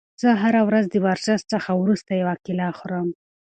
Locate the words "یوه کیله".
2.21-2.67